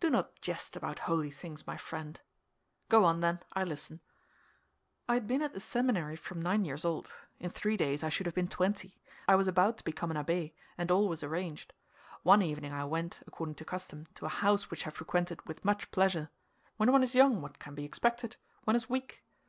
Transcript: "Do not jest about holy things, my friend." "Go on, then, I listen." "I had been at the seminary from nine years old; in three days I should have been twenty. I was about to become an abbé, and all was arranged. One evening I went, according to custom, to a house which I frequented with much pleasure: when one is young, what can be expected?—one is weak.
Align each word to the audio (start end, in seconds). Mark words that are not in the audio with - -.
"Do 0.00 0.10
not 0.10 0.34
jest 0.40 0.74
about 0.74 0.98
holy 1.06 1.30
things, 1.30 1.64
my 1.64 1.76
friend." 1.76 2.20
"Go 2.88 3.04
on, 3.04 3.20
then, 3.20 3.38
I 3.52 3.62
listen." 3.62 4.00
"I 5.08 5.14
had 5.14 5.28
been 5.28 5.42
at 5.42 5.52
the 5.52 5.60
seminary 5.60 6.16
from 6.16 6.42
nine 6.42 6.64
years 6.64 6.84
old; 6.84 7.12
in 7.38 7.50
three 7.50 7.76
days 7.76 8.02
I 8.02 8.08
should 8.08 8.26
have 8.26 8.34
been 8.34 8.48
twenty. 8.48 9.00
I 9.28 9.36
was 9.36 9.46
about 9.46 9.78
to 9.78 9.84
become 9.84 10.10
an 10.10 10.16
abbé, 10.16 10.54
and 10.76 10.90
all 10.90 11.06
was 11.08 11.22
arranged. 11.22 11.72
One 12.24 12.42
evening 12.42 12.72
I 12.72 12.84
went, 12.84 13.20
according 13.28 13.54
to 13.54 13.64
custom, 13.64 14.08
to 14.16 14.26
a 14.26 14.38
house 14.42 14.72
which 14.72 14.88
I 14.88 14.90
frequented 14.90 15.40
with 15.46 15.64
much 15.64 15.92
pleasure: 15.92 16.30
when 16.76 16.90
one 16.90 17.04
is 17.04 17.14
young, 17.14 17.40
what 17.40 17.60
can 17.60 17.76
be 17.76 17.84
expected?—one 17.84 18.74
is 18.74 18.90
weak. 18.90 19.22